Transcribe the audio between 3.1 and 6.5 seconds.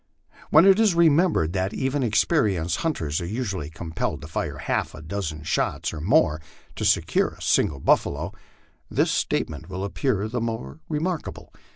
are usually compelled to fire half a dozen shots or more